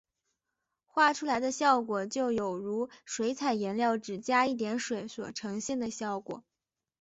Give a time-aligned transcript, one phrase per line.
[0.87, 6.43] 画出来的效果就有如水彩颜料只加一点水所呈现的效果。